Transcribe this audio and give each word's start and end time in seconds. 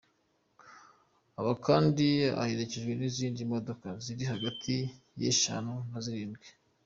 Aba 1.39 1.53
kandi 1.65 2.07
aherekejwe 2.41 2.91
n’izindi 2.99 3.41
modoka 3.51 3.87
ziri 4.03 4.23
hagati 4.31 4.73
y’eshanu 5.19 5.73
na 5.91 5.99
zirindwi. 6.05 6.47